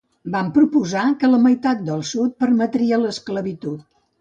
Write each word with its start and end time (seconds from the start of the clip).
Van 0.35 0.47
proposar 0.55 1.03
que 1.23 1.29
la 1.35 1.41
meitat 1.45 1.85
sud 2.13 2.35
permetria 2.45 3.01
l'esclavitud. 3.05 3.89